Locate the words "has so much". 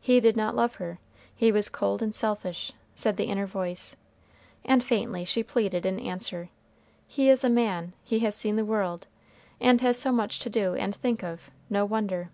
9.82-10.38